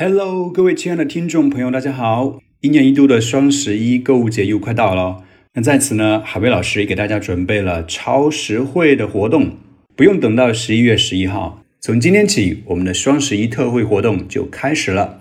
[0.00, 2.38] Hello，各位亲爱的听众朋友，大家好！
[2.60, 5.24] 一年一度的双十一购物节又快到了，
[5.54, 9.56] 那在此呢，海威老师也给大家准备了超实惠的活动，
[9.96, 15.18] 不用等到十一月十一号，从今天起，我们的双十一特惠活动就开始了。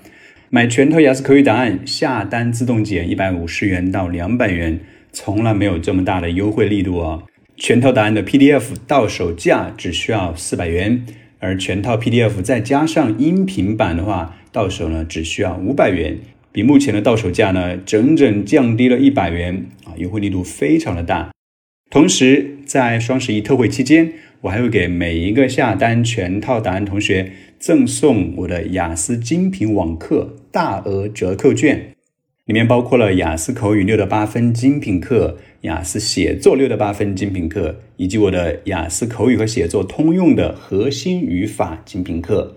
[0.51, 4.79] 买全套雅思口语答案，下单自动减一百五十元到两百元，
[5.11, 7.23] 从来没有这么大的优惠力度哦！
[7.55, 11.03] 全套答案的 PDF 到手价只需要四百元，
[11.48, 14.36] 而全套 PDF 再加上音频版的话。
[14.50, 16.18] 到手呢只需要五百元，
[16.51, 21.29] 比目前的到手价呢整整降低了一百元啊，优惠力度非常的大。
[21.91, 31.93] 同时在双十一特惠期间，我还会给每一个下单全套答案同学赠送我的雅思精品网课大额折扣券，
[32.47, 42.55] 里面包括了雅思口语六的八分精品课、雅思写作六的八分精品课，以及我的雅思口语和写作通用的核心语法精品课。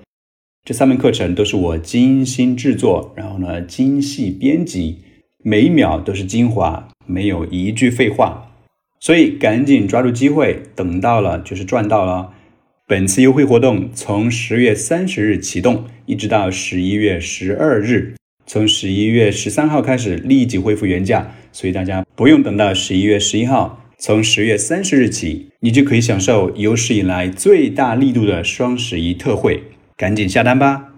[0.65, 4.99] 这三门课程都是我精心制作，然后呢精细编辑，
[5.43, 8.47] 每一秒都是精华，没有一句废话。
[9.01, 12.33] 所以赶紧抓住机会，等到了就是赚到了。
[12.87, 18.15] 本次优惠活动从十月三十日启动，一直到十一月十二日，
[18.53, 29.63] 从十一月十三号开始立即恢复原价，所以大家不用等到十一月十一号，从十月三十日起，你就可以享受有史以来最大力度的双十一特惠。
[29.97, 30.90] 赶紧下单吧！